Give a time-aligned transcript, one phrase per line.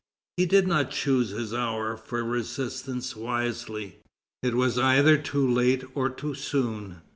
[0.37, 3.97] He did not choose his hour for resistance wisely.
[4.41, 7.01] It was either too late or too soon.